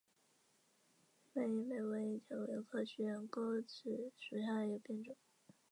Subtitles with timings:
[1.31, 5.15] 宽萼白叶莓为蔷薇科悬钩子属下的一个变种。